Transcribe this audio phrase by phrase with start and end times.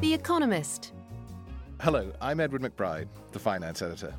[0.00, 0.94] The Economist.
[1.78, 4.14] Hello, I'm Edward McBride, the finance editor.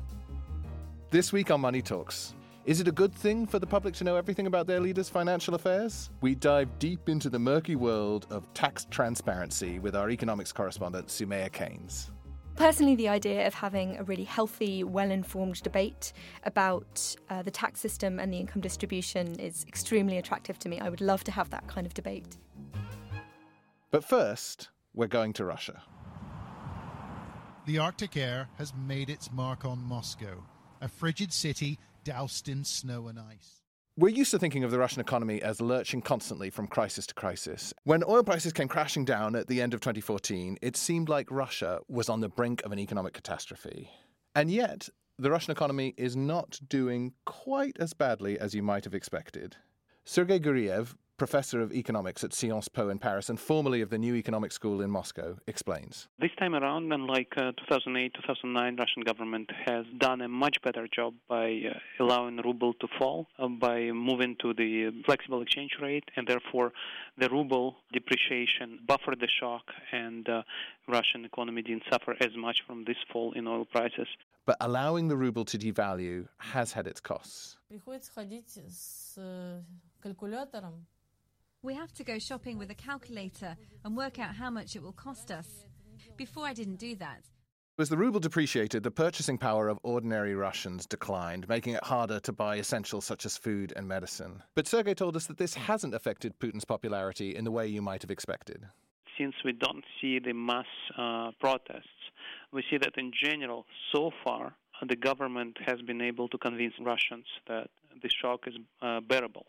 [1.10, 4.14] This week on Money Talks, is it a good thing for the public to know
[4.14, 6.10] everything about their leaders' financial affairs?
[6.20, 11.50] We dive deep into the murky world of tax transparency with our economics correspondent, Soumaya
[11.50, 12.12] Keynes.
[12.54, 16.12] Personally, the idea of having a really healthy, well informed debate
[16.44, 20.78] about uh, the tax system and the income distribution is extremely attractive to me.
[20.78, 22.36] I would love to have that kind of debate.
[23.90, 25.82] But first, we're going to Russia.
[27.66, 30.42] The Arctic air has made its mark on Moscow,
[30.80, 33.62] a frigid city doused in snow and ice.
[33.96, 37.74] We're used to thinking of the Russian economy as lurching constantly from crisis to crisis.
[37.84, 41.80] When oil prices came crashing down at the end of 2014, it seemed like Russia
[41.88, 43.90] was on the brink of an economic catastrophe.
[44.34, 48.94] And yet, the Russian economy is not doing quite as badly as you might have
[48.94, 49.56] expected.
[50.04, 54.16] Sergei Guriev, professor of economics at Sciences Po in Paris and formerly of the New
[54.16, 56.08] Economic School in Moscow, explains.
[56.18, 61.14] This time around, unlike uh, 2008, 2009, Russian government has done a much better job
[61.28, 66.26] by uh, allowing ruble to fall, uh, by moving to the flexible exchange rate, and
[66.26, 66.72] therefore
[67.16, 69.62] the ruble depreciation buffered the shock,
[69.92, 70.42] and uh,
[70.88, 74.08] Russian economy didn't suffer as much from this fall in oil prices.
[74.44, 77.58] But allowing the ruble to devalue has had its costs.
[81.64, 84.92] We have to go shopping with a calculator and work out how much it will
[84.92, 85.64] cost us.
[86.16, 87.20] Before I didn't do that.
[87.78, 92.32] As the ruble depreciated, the purchasing power of ordinary Russians declined, making it harder to
[92.32, 94.42] buy essentials such as food and medicine.
[94.56, 98.02] But Sergei told us that this hasn't affected Putin's popularity in the way you might
[98.02, 98.66] have expected.
[99.16, 100.66] Since we don't see the mass
[100.98, 102.10] uh, protests,
[102.52, 107.26] we see that in general, so far, the government has been able to convince Russians
[107.46, 107.70] that
[108.02, 109.46] the shock is uh, bearable.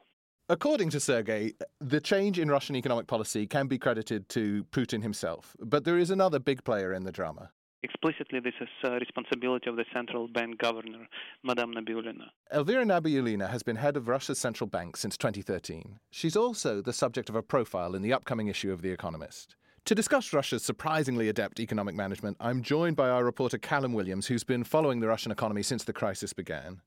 [0.50, 5.56] According to Sergei, the change in Russian economic policy can be credited to Putin himself,
[5.62, 7.50] but there is another big player in the drama.
[7.82, 11.08] Explicitly, this is uh, responsibility of the central bank governor,
[11.44, 12.26] Madame Nabiullina.
[12.54, 16.00] Elvira Nabiullina has been head of Russia's central bank since 2013.
[16.12, 19.56] She's also the subject of a profile in the upcoming issue of The Economist.
[19.86, 24.44] To discuss Russia's surprisingly adept economic management, I'm joined by our reporter Callum Williams, who's
[24.44, 26.82] been following the Russian economy since the crisis began.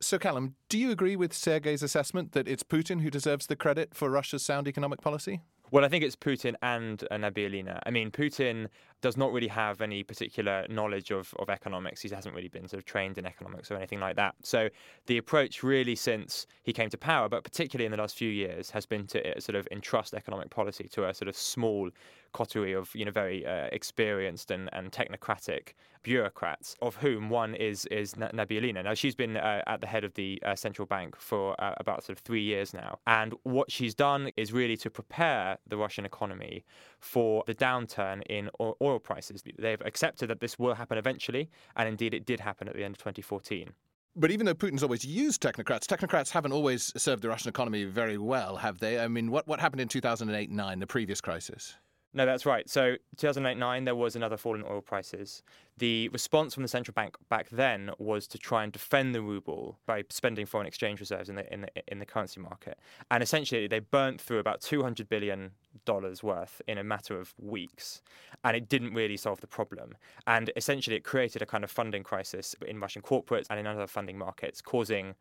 [0.00, 3.94] So, Callum, do you agree with Sergei's assessment that it's Putin who deserves the credit
[3.94, 5.40] for Russia's sound economic policy?
[5.72, 7.80] Well, I think it's Putin and uh, Nabiullina.
[7.84, 8.68] I mean, Putin
[9.00, 12.02] does not really have any particular knowledge of, of economics.
[12.02, 14.34] He hasn't really been sort of trained in economics or anything like that.
[14.42, 14.68] So
[15.06, 18.70] the approach really since he came to power, but particularly in the last few years,
[18.70, 21.90] has been to uh, sort of entrust economic policy to a sort of small
[22.32, 25.72] coterie of you know very uh, experienced and, and technocratic
[26.02, 28.84] bureaucrats, of whom one is is Nabiullina.
[28.84, 32.04] Now she's been uh, at the head of the uh, central bank for uh, about
[32.04, 36.04] sort of three years now, and what she's done is really to prepare the Russian
[36.04, 36.64] economy
[37.00, 39.42] for the downturn in oil prices.
[39.58, 42.94] They've accepted that this will happen eventually, and indeed it did happen at the end
[42.94, 43.70] of 2014.
[44.16, 48.18] But even though Putin's always used technocrats, technocrats haven't always served the Russian economy very
[48.18, 48.98] well, have they?
[48.98, 51.76] I mean, what, what happened in 2008 9, the previous crisis?
[52.18, 52.68] No, that's right.
[52.68, 55.44] So 2008-9, there was another fall in oil prices.
[55.76, 59.78] The response from the central bank back then was to try and defend the ruble
[59.86, 62.76] by spending foreign exchange reserves in the in the, in the currency market,
[63.12, 65.52] and essentially they burnt through about 200 billion
[65.84, 68.02] dollars worth in a matter of weeks,
[68.42, 69.94] and it didn't really solve the problem.
[70.26, 73.86] And essentially, it created a kind of funding crisis in Russian corporates and in other
[73.86, 75.14] funding markets, causing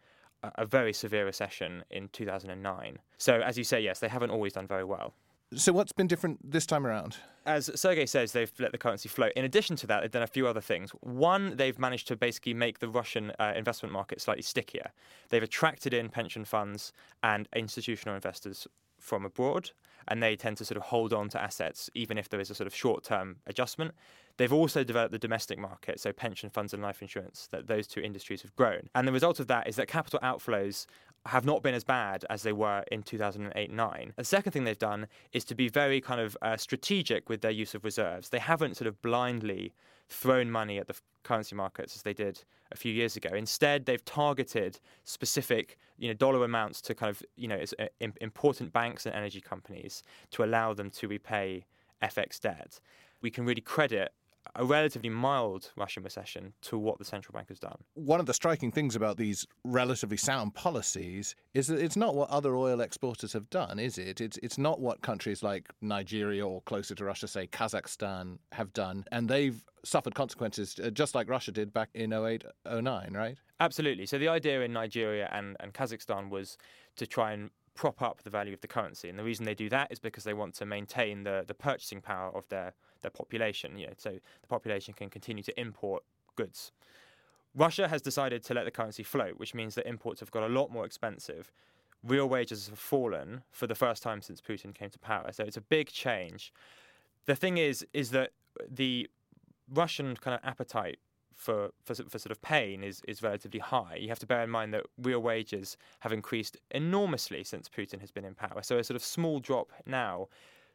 [0.55, 2.97] a very severe recession in 2009.
[3.19, 5.13] So, as you say, yes, they haven't always done very well.
[5.55, 7.17] So, what's been different this time around?
[7.45, 9.31] As Sergei says, they've let the currency float.
[9.37, 10.91] In addition to that, they've done a few other things.
[10.99, 14.91] One, they've managed to basically make the Russian uh, investment market slightly stickier.
[15.29, 16.91] They've attracted in pension funds
[17.23, 18.67] and institutional investors
[18.99, 19.71] from abroad,
[20.09, 22.55] and they tend to sort of hold on to assets even if there is a
[22.55, 23.93] sort of short term adjustment.
[24.35, 28.01] They've also developed the domestic market, so pension funds and life insurance, that those two
[28.01, 28.89] industries have grown.
[28.93, 30.87] And the result of that is that capital outflows
[31.27, 34.13] have not been as bad as they were in 2008 9.
[34.15, 37.51] The second thing they've done is to be very kind of uh, strategic with their
[37.51, 38.29] use of reserves.
[38.29, 39.73] They haven't sort of blindly
[40.09, 43.29] thrown money at the currency markets as they did a few years ago.
[43.33, 48.71] Instead, they've targeted specific, you know, dollar amounts to kind of, you know, uh, important
[48.71, 51.65] banks and energy companies to allow them to repay
[52.01, 52.79] FX debt.
[53.21, 54.11] We can really credit
[54.55, 57.77] a relatively mild Russian recession to what the central bank has done.
[57.93, 62.29] One of the striking things about these relatively sound policies is that it's not what
[62.29, 64.21] other oil exporters have done, is it?
[64.21, 69.05] It's it's not what countries like Nigeria or closer to Russia, say Kazakhstan, have done,
[69.11, 73.37] and they've suffered consequences uh, just like Russia did back in 08 09, right?
[73.59, 74.05] Absolutely.
[74.05, 76.57] So the idea in Nigeria and, and Kazakhstan was
[76.97, 79.07] to try and prop up the value of the currency.
[79.07, 82.01] And the reason they do that is because they want to maintain the, the purchasing
[82.01, 83.77] power of their, their population.
[83.77, 86.03] You know, so the population can continue to import
[86.35, 86.73] goods.
[87.55, 90.47] Russia has decided to let the currency float, which means that imports have got a
[90.47, 91.51] lot more expensive.
[92.03, 95.31] Real wages have fallen for the first time since Putin came to power.
[95.31, 96.51] So it's a big change.
[97.25, 98.31] The thing is, is that
[98.69, 99.09] the
[99.73, 100.99] Russian kind of appetite
[101.37, 103.95] for, for, for sort of pain is, is relatively high.
[103.99, 108.11] You have to bear in mind that real wages have increased enormously since Putin has
[108.11, 108.61] been in power.
[108.63, 110.27] So a sort of small drop now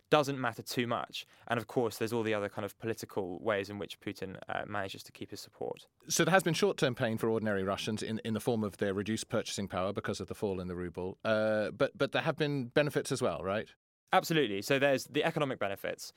[0.08, 1.26] doesn't matter too much.
[1.48, 4.62] And of course, there's all the other kind of political ways in which Putin uh,
[4.66, 5.86] manages to keep his support.
[6.08, 8.76] So there has been short term pain for ordinary Russians in, in the form of
[8.76, 11.18] their reduced purchasing power because of the fall in the ruble.
[11.24, 13.68] Uh, but, but there have been benefits as well, right?
[14.12, 14.60] Absolutely.
[14.60, 16.12] So there's the economic benefits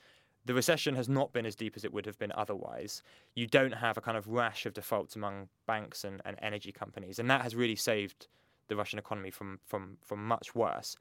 [0.46, 3.02] the recession has not been as deep as it would have been otherwise.
[3.34, 7.18] You don't have a kind of rash of defaults among banks and, and energy companies,
[7.18, 8.28] and that has really saved
[8.68, 10.96] the Russian economy from, from, from much worse.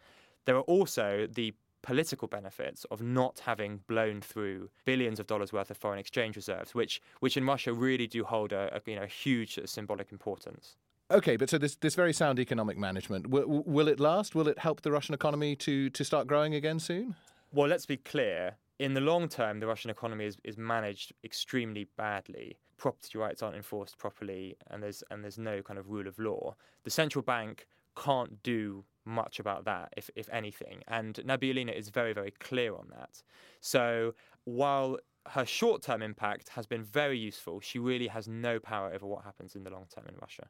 [0.46, 1.54] There are also the
[1.84, 6.74] political benefits of not having blown through billions of dollars worth of foreign exchange reserves,
[6.74, 10.76] which, which in Russia really do hold a, a you know, a huge symbolic importance.
[11.12, 14.34] Okay, but so this this very sound economic management will, will it last?
[14.34, 17.14] Will it help the Russian economy to to start growing again soon?
[17.54, 21.88] Well, let's be clear in the long term, the Russian economy is, is managed extremely
[21.98, 22.58] badly.
[22.78, 26.56] Property rights aren't enforced properly, and there's and there's no kind of rule of law.
[26.84, 30.84] The central bank can't do much about that, if if anything.
[30.88, 33.24] And Nabiullina is very very clear on that.
[33.62, 34.14] So
[34.44, 39.06] while her short term impact has been very useful, she really has no power over
[39.06, 40.48] what happens in the long term in Russia.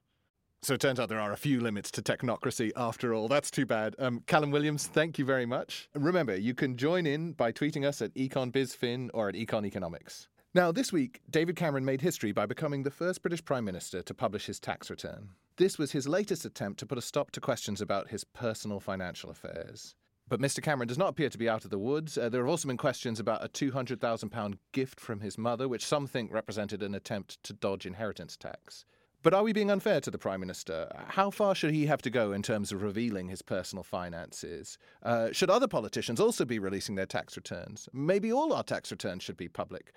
[0.65, 3.27] So it turns out there are a few limits to technocracy after all.
[3.27, 3.95] That's too bad.
[4.00, 5.89] Um, Callum Williams, thank you very much.
[5.94, 10.27] Remember, you can join in by tweeting us at EconBizFin or at Econ Economics.
[10.56, 14.13] Now, this week, David Cameron made history by becoming the first British Prime Minister to
[14.15, 15.29] publish his tax return.
[15.57, 19.29] This was his latest attempt to put a stop to questions about his personal financial
[19.29, 19.94] affairs.
[20.27, 20.63] But Mr.
[20.63, 22.17] Cameron does not appear to be out of the woods.
[22.17, 26.07] Uh, there have also been questions about a £200,000 gift from his mother, which some
[26.07, 28.83] think represented an attempt to dodge inheritance tax.
[29.25, 30.88] But are we being unfair to the Prime Minister?
[31.07, 34.77] How far should he have to go in terms of revealing his personal finances?
[35.01, 37.89] Uh, should other politicians also be releasing their tax returns?
[37.92, 39.94] Maybe all our tax returns should be public.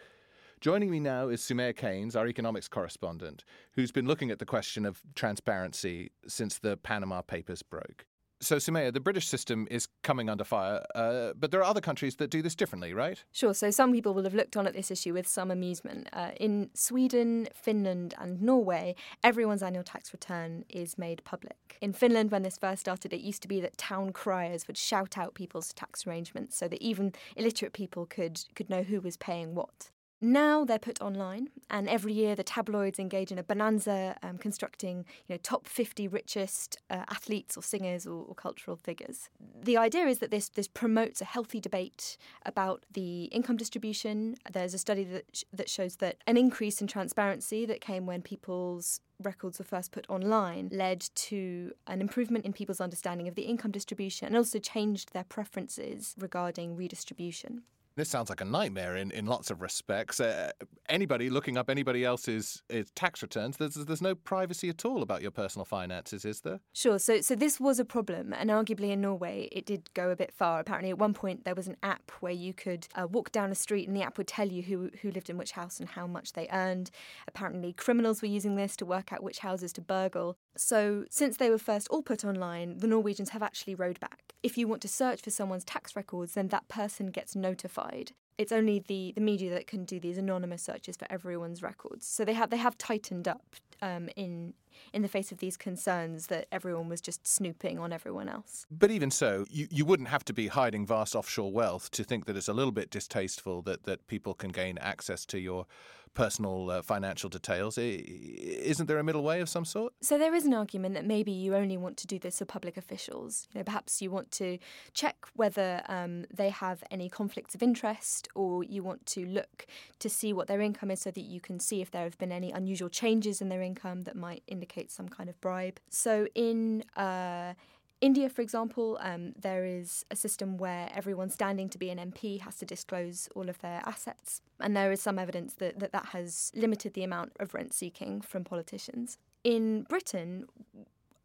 [0.63, 4.87] Joining me now is Soumaya Keynes, our economics correspondent, who's been looking at the question
[4.87, 8.07] of transparency since the Panama Papers broke.
[8.41, 12.17] So, Soumaya, the British system is coming under fire, uh, but there are other countries
[12.17, 13.23] that do this differently, right?
[13.33, 13.53] Sure.
[13.53, 16.09] So, some people will have looked on at this issue with some amusement.
[16.13, 18.95] Uh, in Sweden, Finland, and Norway,
[19.25, 21.77] everyone's annual tax return is made public.
[21.81, 25.19] In Finland, when this first started, it used to be that town criers would shout
[25.19, 29.57] out people's tax arrangements so that even illiterate people could, could know who was paying
[29.57, 29.91] what.
[30.21, 35.05] Now they're put online, and every year the tabloids engage in a bonanza um, constructing
[35.29, 39.31] you know, top 50 richest uh, athletes or singers or, or, cultural figures.
[39.63, 44.35] The idea is that this, this promotes a healthy debate about the income distribution.
[44.51, 48.23] There's a study that, sh- that shows that an increase in transparency that came when
[48.23, 53.43] people's records were first put online led to an improvement in people's understanding of the
[53.43, 57.63] income distribution and also changed their preferences regarding redistribution.
[57.99, 60.21] This sounds like a nightmare in, in lots of respects.
[60.21, 60.53] Uh,
[60.89, 65.21] anybody looking up anybody else's uh, tax returns, there's, there's no privacy at all about
[65.21, 66.61] your personal finances, is there?
[66.73, 67.01] Sure.
[67.01, 70.33] So, so this was a problem, and arguably in Norway, it did go a bit
[70.33, 70.61] far.
[70.61, 73.57] Apparently, at one point, there was an app where you could uh, walk down a
[73.57, 76.07] street and the app would tell you who, who lived in which house and how
[76.07, 76.93] much they earned.
[77.27, 80.39] Apparently, criminals were using this to work out which houses to burgle.
[80.61, 84.35] So, since they were first all put online, the Norwegians have actually rowed back.
[84.43, 88.13] If you want to search for someone's tax records, then that person gets notified.
[88.37, 92.07] It's only the, the media that can do these anonymous searches for everyone's records.
[92.07, 94.55] So they have they have tightened up um, in
[94.93, 98.67] in the face of these concerns that everyone was just snooping on everyone else.
[98.71, 102.27] But even so, you, you wouldn't have to be hiding vast offshore wealth to think
[102.27, 105.67] that it's a little bit distasteful that, that people can gain access to your
[106.15, 107.79] personal uh, financial details.
[107.79, 109.93] Isn't there a middle way of some sort?
[110.01, 112.77] So there is an argument that maybe you only want to do this for public
[112.77, 113.47] officials.
[113.53, 114.59] You know, perhaps you want to
[114.95, 119.67] check whether um, they have any conflicts of interest, or you want to look
[120.01, 122.33] to see what their income is, so that you can see if there have been
[122.33, 125.79] any unusual changes in their income that might indicate some kind of bribe.
[125.89, 127.55] So in uh,
[128.01, 132.41] India, for example, um, there is a system where everyone standing to be an MP
[132.41, 134.41] has to disclose all of their assets.
[134.61, 138.21] And there is some evidence that that, that has limited the amount of rent seeking
[138.21, 139.19] from politicians.
[139.43, 140.47] In Britain,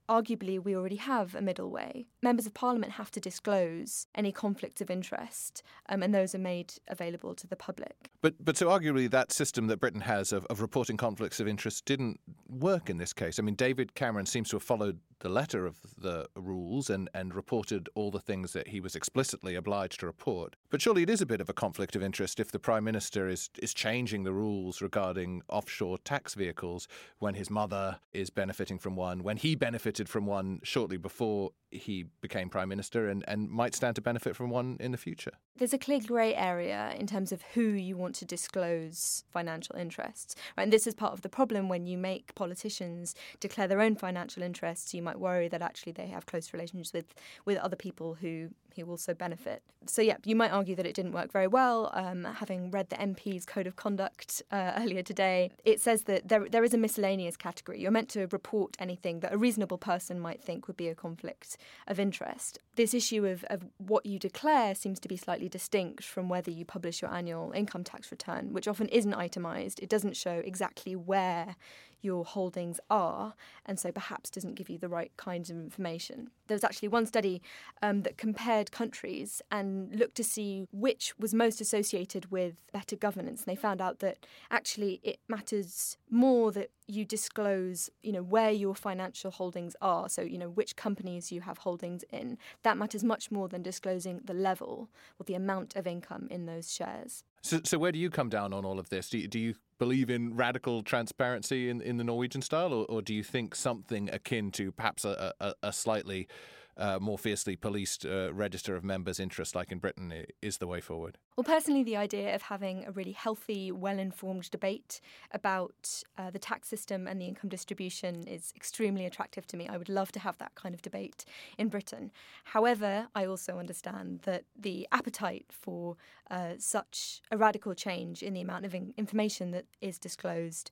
[0.09, 2.05] arguably we already have a middle way.
[2.21, 6.73] Members of Parliament have to disclose any conflicts of interest, um, and those are made
[6.87, 8.09] available to the public.
[8.21, 11.85] But but so arguably that system that Britain has of, of reporting conflicts of interest
[11.85, 13.39] didn't work in this case.
[13.39, 17.33] I mean, David Cameron seems to have followed the letter of the rules and, and
[17.33, 20.57] reported all the things that he was explicitly obliged to report.
[20.69, 23.29] But surely it is a bit of a conflict of interest if the Prime Minister
[23.29, 26.89] is, is changing the rules regarding offshore tax vehicles
[27.19, 32.05] when his mother is benefiting from one, when he benefited from one shortly before he
[32.21, 35.31] became Prime Minister and, and might stand to benefit from one in the future.
[35.57, 40.35] There's a clear grey area in terms of who you want to disclose financial interests.
[40.57, 44.43] And this is part of the problem when you make politicians declare their own financial
[44.43, 44.93] interests.
[44.93, 47.13] You might worry that actually they have close relations with,
[47.45, 49.61] with other people who who will also benefit.
[49.85, 51.91] So, yeah, you might argue that it didn't work very well.
[51.93, 56.47] Um, having read the MP's Code of Conduct uh, earlier today, it says that there,
[56.49, 57.81] there is a miscellaneous category.
[57.81, 61.57] You're meant to report anything that a reasonable person might think would be a conflict
[61.87, 62.59] of interest.
[62.75, 66.65] This issue of, of what you declare seems to be slightly distinct from whether you
[66.65, 69.79] publish your annual income tax return, which often isn't itemised.
[69.79, 71.55] It doesn't show exactly where
[72.03, 73.33] your holdings are,
[73.65, 76.29] and so perhaps doesn't give you the right kinds of information.
[76.47, 77.41] There was actually one study
[77.81, 83.43] um, that compared countries and looked to see which was most associated with better governance.
[83.43, 88.51] And they found out that actually it matters more that you disclose, you know, where
[88.51, 90.09] your financial holdings are.
[90.09, 92.37] So, you know, which companies you have holdings in.
[92.63, 96.73] That matters much more than disclosing the level or the amount of income in those
[96.73, 97.23] shares.
[97.43, 99.09] So, so where do you come down on all of this?
[99.09, 103.01] Do you, do you believe in radical transparency in, in the Norwegian style, or, or
[103.01, 106.29] do you think something akin to perhaps a, a, a slightly
[106.77, 110.81] uh, more fiercely policed uh, register of members' interests, like in Britain, is the way
[110.81, 111.17] forward?
[111.35, 115.01] Well, personally, the idea of having a really healthy, well informed debate
[115.31, 119.67] about uh, the tax system and the income distribution is extremely attractive to me.
[119.67, 121.25] I would love to have that kind of debate
[121.57, 122.11] in Britain.
[122.45, 125.97] However, I also understand that the appetite for
[126.29, 130.71] uh, such a radical change in the amount of in- information that is disclosed,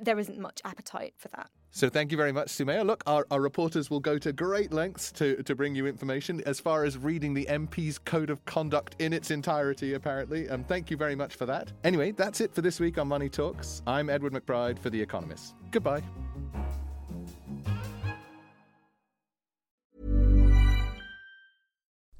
[0.00, 1.50] there isn't much appetite for that.
[1.76, 2.86] So thank you very much, Soumaya.
[2.86, 6.58] Look, our, our reporters will go to great lengths to, to bring you information as
[6.58, 10.44] far as reading the MP's Code of Conduct in its entirety, apparently.
[10.44, 11.70] And um, thank you very much for that.
[11.84, 13.82] Anyway, that's it for this week on Money Talks.
[13.86, 15.54] I'm Edward McBride for The Economist.
[15.70, 16.02] Goodbye.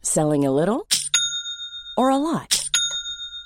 [0.03, 0.87] Selling a little
[1.97, 2.56] or a lot?